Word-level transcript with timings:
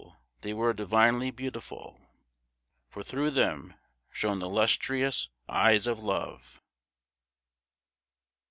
they 0.41 0.51
were 0.51 0.73
divinely 0.73 1.29
beautiful, 1.29 1.99
For 2.87 3.03
through 3.03 3.29
them 3.29 3.75
shone 4.11 4.39
the 4.39 4.49
lustrous 4.49 5.29
eyes 5.47 5.85
of 5.85 5.99
Love. 5.99 6.59